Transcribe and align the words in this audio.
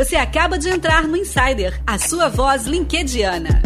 Você 0.00 0.16
acaba 0.16 0.58
de 0.58 0.70
entrar 0.70 1.06
no 1.06 1.14
Insider, 1.14 1.78
a 1.86 1.98
sua 1.98 2.30
voz 2.30 2.64
linkediana. 2.64 3.60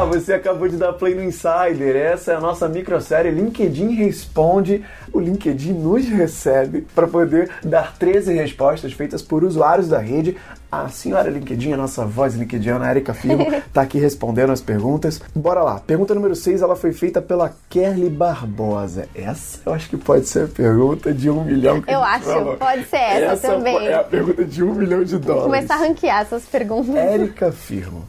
Olá, 0.00 0.08
você 0.08 0.32
acabou 0.32 0.66
de 0.66 0.78
dar 0.78 0.94
play 0.94 1.14
no 1.14 1.22
Insider. 1.22 1.94
Essa 1.94 2.32
é 2.32 2.34
a 2.34 2.40
nossa 2.40 2.66
microsérie 2.66 3.30
LinkedIn 3.30 3.96
Responde. 3.96 4.82
O 5.12 5.20
LinkedIn 5.20 5.74
nos 5.74 6.08
recebe 6.08 6.86
para 6.94 7.06
poder 7.06 7.50
dar 7.62 7.94
13 7.98 8.32
respostas 8.32 8.94
feitas 8.94 9.20
por 9.20 9.44
usuários 9.44 9.88
da 9.88 9.98
rede. 9.98 10.38
A 10.72 10.88
senhora 10.88 11.28
LinkedIn, 11.28 11.74
a 11.74 11.76
nossa 11.76 12.06
voz 12.06 12.34
LinkedIn, 12.34 12.70
a 12.70 12.90
Erika 12.90 13.12
Firmo, 13.12 13.42
está 13.42 13.82
aqui 13.84 13.98
respondendo 13.98 14.52
as 14.52 14.62
perguntas. 14.62 15.20
Bora 15.34 15.62
lá. 15.62 15.78
Pergunta 15.78 16.14
número 16.14 16.34
6, 16.34 16.62
ela 16.62 16.76
foi 16.76 16.94
feita 16.94 17.20
pela 17.20 17.54
Kelly 17.68 18.08
Barbosa. 18.08 19.06
Essa 19.14 19.58
eu 19.66 19.74
acho 19.74 19.90
que 19.90 19.98
pode 19.98 20.26
ser 20.26 20.44
a 20.44 20.48
pergunta 20.48 21.12
de 21.12 21.28
um 21.28 21.44
milhão. 21.44 21.84
eu 21.86 22.02
acho, 22.02 22.24
falou. 22.24 22.56
pode 22.56 22.86
ser 22.86 22.96
essa, 22.96 23.32
essa 23.32 23.48
também. 23.48 23.86
É 23.86 23.96
a 23.96 24.04
pergunta 24.04 24.46
de 24.46 24.64
um 24.64 24.72
milhão 24.72 25.04
de 25.04 25.18
dólares. 25.18 25.42
Vou 25.42 25.52
começar 25.52 25.74
a 25.74 25.78
ranquear 25.86 26.22
essas 26.22 26.44
perguntas. 26.44 26.96
Érica 26.96 27.52
Firmo. 27.52 28.02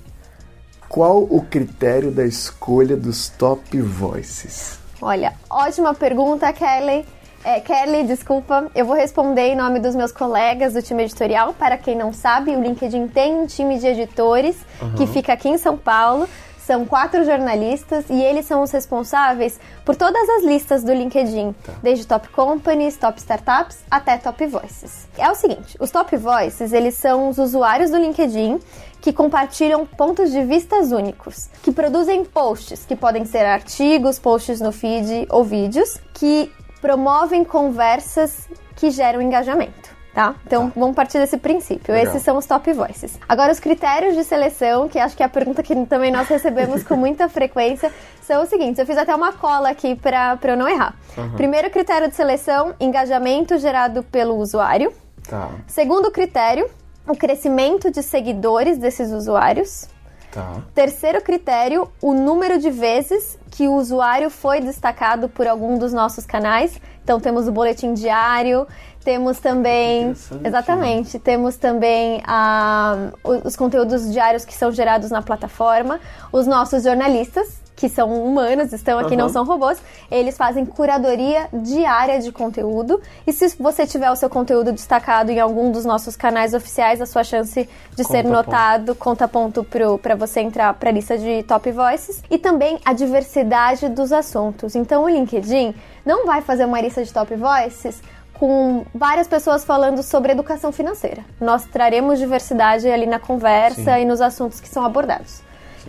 Qual 0.92 1.20
o 1.20 1.42
critério 1.42 2.12
da 2.12 2.26
escolha 2.26 2.98
dos 2.98 3.30
top 3.30 3.80
voices? 3.80 4.78
Olha, 5.02 5.34
ótima 5.50 5.94
pergunta, 5.94 6.52
Kelly. 6.52 7.06
É, 7.46 7.62
Kelly, 7.62 8.04
desculpa, 8.04 8.70
eu 8.76 8.86
vou 8.86 8.94
responder 8.94 9.54
em 9.54 9.56
nome 9.56 9.80
dos 9.80 9.96
meus 9.96 10.12
colegas 10.12 10.74
do 10.74 10.82
time 10.82 11.04
editorial. 11.04 11.54
Para 11.54 11.78
quem 11.78 11.96
não 11.96 12.12
sabe, 12.12 12.54
o 12.54 12.62
LinkedIn 12.62 13.08
tem 13.08 13.34
um 13.34 13.48
time 13.48 13.80
de 13.80 13.88
editores 13.88 14.58
uhum. 14.82 14.96
que 14.96 15.08
fica 15.08 15.32
aqui 15.32 15.48
em 15.48 15.58
São 15.58 15.78
Paulo. 15.78 16.28
São 16.72 16.86
quatro 16.86 17.26
jornalistas 17.26 18.06
e 18.10 18.24
eles 18.24 18.46
são 18.46 18.62
os 18.62 18.72
responsáveis 18.72 19.60
por 19.84 19.94
todas 19.94 20.30
as 20.30 20.46
listas 20.46 20.86
do 20.86 20.94
LinkedIn, 20.94 21.52
tá. 21.52 21.74
desde 21.84 22.08
top 22.08 22.30
companies, 22.30 22.96
top 22.96 23.20
startups 23.20 23.80
até 23.92 24.18
top 24.18 24.46
voices. 24.46 25.06
É 25.18 25.30
o 25.30 25.36
seguinte, 25.36 25.76
os 25.82 25.92
top 25.92 26.16
voices, 26.16 26.72
eles 26.72 26.94
são 26.94 27.28
os 27.28 27.38
usuários 27.38 27.92
do 27.92 27.98
LinkedIn 27.98 28.58
que 29.02 29.12
compartilham 29.12 29.86
pontos 29.86 30.32
de 30.32 30.46
vistas 30.46 30.94
únicos, 30.94 31.50
que 31.62 31.74
produzem 31.74 32.24
posts, 32.24 32.86
que 32.86 32.96
podem 32.96 33.26
ser 33.26 33.46
artigos, 33.46 34.18
posts 34.18 34.62
no 34.62 34.72
feed 34.72 35.28
ou 35.30 35.44
vídeos, 35.44 35.98
que 36.14 36.50
promovem 36.80 37.44
conversas 37.44 38.48
que 38.78 38.92
geram 38.92 39.22
engajamento. 39.22 39.81
Tá? 40.14 40.36
Então 40.46 40.70
tá. 40.70 40.74
vamos 40.80 40.96
partir 40.96 41.20
desse 41.20 41.38
princípio. 41.38 41.94
Legal. 41.94 42.12
Esses 42.12 42.24
são 42.24 42.38
os 42.38 42.46
top 42.46 42.72
voices. 42.74 43.18
Agora, 43.28 43.52
os 43.52 43.60
critérios 43.60 44.16
de 44.16 44.24
seleção, 44.24 44.90
que 44.90 45.00
acho 45.00 45.16
que 45.16 45.24
é 45.24 45.26
a 45.26 45.30
pergunta 45.30 45.64
que 45.64 45.74
também 45.86 46.12
nós 46.12 46.28
recebemos 46.28 46.84
com 46.84 46.96
muita 46.96 47.28
frequência, 47.30 47.92
são 48.22 48.44
os 48.44 48.50
seguintes. 48.50 48.80
Eu 48.80 48.86
fiz 48.86 48.98
até 48.98 49.16
uma 49.16 49.32
cola 49.34 49.70
aqui 49.70 49.96
para 49.96 50.38
eu 50.44 50.58
não 50.58 50.68
errar. 50.68 50.96
Uhum. 51.18 51.32
Primeiro 51.32 51.70
critério 51.70 52.10
de 52.10 52.16
seleção: 52.16 52.76
engajamento 52.80 53.58
gerado 53.58 54.04
pelo 54.04 54.36
usuário. 54.36 54.92
Tá. 55.30 55.50
Segundo 55.68 56.12
critério: 56.12 56.70
o 57.08 57.16
crescimento 57.16 57.90
de 57.90 58.04
seguidores 58.04 58.78
desses 58.78 59.12
usuários. 59.12 59.88
Tá. 60.32 60.62
Terceiro 60.74 61.22
critério, 61.22 61.92
o 62.02 62.14
número 62.14 62.58
de 62.58 62.70
vezes 62.70 63.38
que 63.52 63.68
o 63.68 63.76
usuário 63.76 64.30
foi 64.30 64.62
destacado 64.62 65.28
por 65.28 65.46
algum 65.46 65.78
dos 65.78 65.92
nossos 65.92 66.26
canais. 66.26 66.80
Então 67.04 67.20
temos 67.20 67.48
o 67.48 67.52
boletim 67.52 67.94
diário, 67.94 68.66
temos 69.04 69.40
também. 69.40 70.16
Exatamente. 70.44 71.20
Temos 71.20 71.58
também 71.58 72.22
ah, 72.26 73.12
os 73.24 73.56
conteúdos 73.56 74.12
diários 74.12 74.46
que 74.46 74.54
são 74.54 74.72
gerados 74.72 75.12
na 75.12 75.22
plataforma, 75.22 76.00
os 76.32 76.48
nossos 76.48 76.84
jornalistas, 76.84 77.61
que 77.82 77.90
são 77.90 78.24
humanos, 78.24 78.72
estão 78.72 79.00
aqui, 79.00 79.14
uhum. 79.14 79.22
não 79.22 79.30
são 79.30 79.44
robôs, 79.44 79.82
eles 80.12 80.38
fazem 80.38 80.64
curadoria 80.64 81.50
diária 81.52 82.20
de 82.20 82.32
conteúdo. 82.32 83.02
E 83.26 83.34
se 83.34 83.56
você 83.60 83.88
tiver 83.88 84.12
o 84.12 84.16
seu 84.16 84.30
conteúdo 84.30 84.72
destacado 84.72 85.32
em 85.32 85.40
algum 85.40 85.72
dos 85.72 85.84
nossos 85.84 86.16
canais 86.16 86.54
oficiais, 86.54 87.02
a 87.02 87.08
sua 87.08 87.24
chance 87.24 87.64
de 87.64 88.04
conta 88.04 88.04
ser 88.04 88.24
notado 88.24 88.94
ponto. 88.94 89.00
conta 89.00 89.28
ponto 89.28 89.68
para 90.00 90.14
você 90.14 90.42
entrar 90.42 90.72
para 90.76 90.92
a 90.92 90.94
lista 90.94 91.18
de 91.18 91.42
top 91.42 91.72
voices. 91.72 92.22
E 92.30 92.38
também 92.38 92.80
a 92.86 92.94
diversidade 92.94 93.90
dos 93.90 94.12
assuntos. 94.12 94.76
Então 94.76 95.06
o 95.06 95.10
LinkedIn 95.10 95.74
não 96.06 96.28
vai 96.28 96.44
fazer 96.44 96.66
uma 96.66 96.80
lista 96.80 97.04
de 97.04 97.12
top 97.12 97.36
voices 97.36 98.00
com 98.36 98.86
várias 98.94 99.28
pessoas 99.28 99.66
falando 99.66 100.04
sobre 100.04 100.34
educação 100.34 100.72
financeira. 100.72 101.26
Nós 101.40 101.66
traremos 101.66 102.20
diversidade 102.20 102.88
ali 102.88 103.08
na 103.08 103.18
conversa 103.18 103.96
Sim. 103.96 104.02
e 104.02 104.06
nos 104.06 104.22
assuntos 104.22 104.62
que 104.62 104.70
são 104.70 104.86
abordados. 104.86 105.42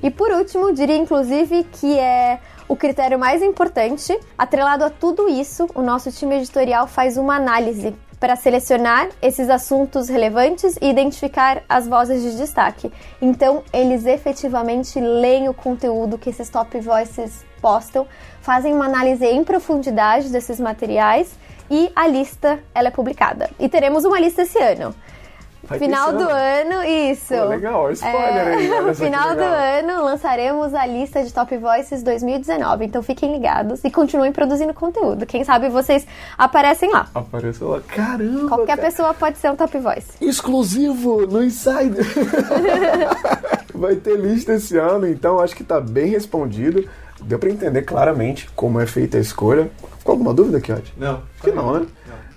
E 0.02 0.10
por 0.10 0.30
último, 0.30 0.72
diria 0.72 0.96
inclusive 0.96 1.64
que 1.64 1.98
é 1.98 2.38
o 2.68 2.76
critério 2.76 3.18
mais 3.18 3.42
importante. 3.42 4.18
Atrelado 4.38 4.84
a 4.84 4.90
tudo 4.90 5.28
isso, 5.28 5.68
o 5.74 5.82
nosso 5.82 6.10
time 6.12 6.36
editorial 6.36 6.86
faz 6.86 7.16
uma 7.16 7.36
análise 7.36 7.94
para 8.22 8.36
selecionar 8.36 9.08
esses 9.20 9.50
assuntos 9.50 10.08
relevantes 10.08 10.76
e 10.80 10.88
identificar 10.88 11.64
as 11.68 11.88
vozes 11.88 12.22
de 12.22 12.36
destaque. 12.36 12.92
Então, 13.20 13.64
eles 13.72 14.06
efetivamente 14.06 15.00
leem 15.00 15.48
o 15.48 15.54
conteúdo 15.54 16.16
que 16.16 16.30
esses 16.30 16.48
top 16.48 16.78
voices 16.78 17.44
postam, 17.60 18.06
fazem 18.40 18.72
uma 18.72 18.84
análise 18.84 19.26
em 19.26 19.42
profundidade 19.42 20.28
desses 20.28 20.60
materiais 20.60 21.36
e 21.68 21.90
a 21.96 22.06
lista 22.06 22.60
ela 22.72 22.88
é 22.88 22.90
publicada. 22.92 23.50
E 23.58 23.68
teremos 23.68 24.04
uma 24.04 24.20
lista 24.20 24.42
esse 24.42 24.58
ano. 24.58 24.94
Vai 25.64 25.78
final 25.78 26.12
do 26.12 26.28
ano, 26.28 26.82
isso. 26.84 27.34
Pô, 27.34 27.44
legal, 27.44 27.90
spoiler 27.92 28.48
é, 28.48 28.54
aí. 28.54 28.68
No 28.68 28.94
final 28.94 29.34
do 29.34 29.42
ano 29.42 30.04
lançaremos 30.04 30.74
a 30.74 30.84
lista 30.86 31.22
de 31.22 31.32
Top 31.32 31.56
Voices 31.56 32.02
2019. 32.02 32.84
Então 32.84 33.02
fiquem 33.02 33.32
ligados 33.32 33.84
e 33.84 33.90
continuem 33.90 34.32
produzindo 34.32 34.74
conteúdo. 34.74 35.24
Quem 35.24 35.44
sabe 35.44 35.68
vocês 35.68 36.06
aparecem 36.36 36.90
lá. 36.90 37.08
Apareçam 37.14 37.68
lá. 37.68 37.80
Caramba! 37.80 38.48
Qualquer 38.48 38.76
cara. 38.76 38.82
pessoa 38.82 39.14
pode 39.14 39.38
ser 39.38 39.50
um 39.50 39.56
Top 39.56 39.76
Voice. 39.78 40.12
Exclusivo 40.20 41.26
no 41.26 41.44
Insider. 41.44 42.04
Vai 43.72 43.96
ter 43.96 44.16
lista 44.16 44.54
esse 44.54 44.76
ano, 44.76 45.08
então 45.08 45.40
acho 45.40 45.54
que 45.54 45.64
tá 45.64 45.80
bem 45.80 46.06
respondido. 46.06 46.88
Deu 47.20 47.38
para 47.38 47.50
entender 47.50 47.82
claramente 47.82 48.50
como 48.56 48.80
é 48.80 48.86
feita 48.86 49.16
a 49.16 49.20
escolha. 49.20 49.70
Ficou 49.98 50.12
alguma 50.12 50.34
dúvida, 50.34 50.60
Kiote? 50.60 50.92
Não. 50.96 51.22
Que 51.40 51.52
não, 51.52 51.78
né? 51.78 51.86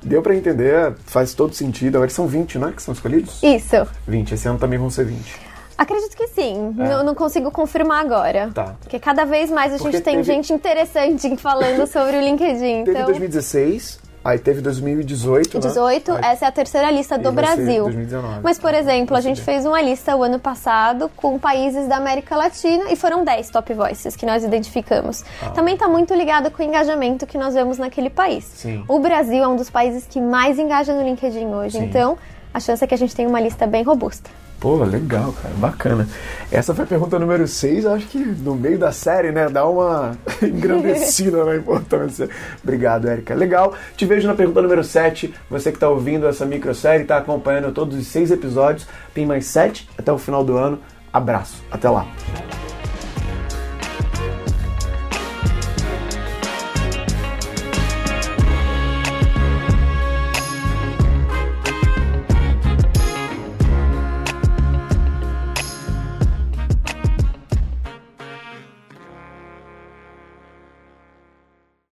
Deu 0.06 0.22
para 0.22 0.36
entender, 0.36 0.94
faz 1.08 1.34
todo 1.34 1.56
sentido. 1.56 1.96
Agora 1.96 2.10
são 2.12 2.28
20, 2.28 2.60
né? 2.60 2.74
Que 2.76 2.82
são 2.82 2.94
escolhidos? 2.94 3.42
Isso. 3.42 3.88
20. 4.08 4.36
Esse 4.36 4.48
ano 4.48 4.60
também 4.60 4.78
vão 4.78 4.90
ser 4.90 5.04
20. 5.06 5.40
Acredito 5.76 6.16
que 6.16 6.28
sim. 6.28 6.74
É. 6.78 6.88
Não, 6.88 7.04
não, 7.04 7.16
consigo 7.16 7.50
confirmar 7.52 8.06
agora. 8.06 8.52
Tá. 8.54 8.76
Porque 8.80 9.00
cada 9.00 9.26
vez 9.26 9.50
mais 9.50 9.74
a 9.74 9.78
Porque 9.78 9.98
gente 9.98 10.04
tem 10.04 10.16
teve... 10.18 10.24
gente 10.24 10.54
interessante 10.54 11.36
falando 11.42 11.88
sobre 11.88 12.18
o 12.18 12.22
LinkedIn. 12.22 12.84
Teve 12.84 12.92
então... 12.92 13.06
2016, 13.08 14.00
Aí 14.26 14.40
teve 14.40 14.60
2018, 14.60 15.60
18, 15.60 16.14
né? 16.14 16.20
essa 16.24 16.46
é 16.46 16.48
a 16.48 16.52
terceira 16.52 16.90
lista 16.90 17.16
do 17.16 17.32
Brasil. 17.32 17.84
2019. 17.84 18.40
Mas, 18.42 18.58
por 18.58 18.74
exemplo, 18.74 19.16
a 19.16 19.22
gente 19.22 19.40
fez 19.40 19.68
uma 19.68 19.80
lista 19.80 20.16
o 20.16 20.24
ano 20.24 20.40
passado 20.40 21.12
com 21.16 21.38
países 21.38 21.88
da 21.88 21.98
América 21.98 22.36
Latina 22.36 22.86
e 22.90 22.96
foram 22.96 23.24
10 23.24 23.52
top 23.52 23.72
voices 23.76 24.16
que 24.16 24.26
nós 24.26 24.44
identificamos. 24.44 25.24
Ah. 25.40 25.52
Também 25.52 25.76
está 25.76 25.88
muito 25.88 26.12
ligado 26.16 26.50
com 26.50 26.64
o 26.64 26.66
engajamento 26.66 27.28
que 27.28 27.38
nós 27.38 27.54
vemos 27.54 27.78
naquele 27.78 28.10
país. 28.10 28.46
Sim. 28.46 28.84
O 28.88 28.98
Brasil 28.98 29.44
é 29.44 29.48
um 29.48 29.56
dos 29.56 29.70
países 29.70 30.08
que 30.10 30.20
mais 30.20 30.58
engaja 30.58 30.92
no 30.92 31.04
LinkedIn 31.04 31.46
hoje. 31.46 31.78
Sim. 31.78 31.86
Então, 31.86 32.18
a 32.56 32.60
chance 32.62 32.82
é 32.82 32.88
que 32.88 32.94
a 32.94 32.98
gente 32.98 33.14
tenha 33.14 33.28
uma 33.28 33.42
lista 33.42 33.68
bem 33.68 33.84
robusta. 33.84 34.30
Pô, 34.62 34.78
legal, 34.78 35.34
cara, 35.34 35.54
bacana. 35.56 36.08
Essa 36.50 36.74
foi 36.74 36.86
a 36.86 36.88
pergunta 36.88 37.20
número 37.20 37.46
6, 37.46 37.86
acho 37.86 38.08
que 38.08 38.18
no 38.18 38.56
meio 38.56 38.80
da 38.80 38.94
série, 38.94 39.30
né, 39.30 39.50
dá 39.50 39.68
uma 39.68 40.18
engrandecida 40.42 41.44
na 41.44 41.58
importância. 41.58 42.30
Obrigado, 42.64 43.10
Érica. 43.10 43.36
Legal. 43.36 43.74
Te 43.98 44.06
vejo 44.06 44.26
na 44.26 44.34
pergunta 44.34 44.62
número 44.62 44.86
7. 44.86 45.34
Você 45.50 45.70
que 45.70 45.76
está 45.76 45.90
ouvindo 45.90 46.28
essa 46.28 46.46
microsérie, 46.46 47.02
está 47.02 47.18
acompanhando 47.18 47.74
todos 47.74 47.98
os 47.98 48.08
seis 48.08 48.32
episódios, 48.32 48.88
tem 49.14 49.26
mais 49.26 49.48
sete 49.48 49.90
até 49.98 50.14
o 50.14 50.18
final 50.18 50.42
do 50.42 50.56
ano. 50.56 50.80
Abraço, 51.12 51.62
até 51.70 51.90
lá. 51.90 52.08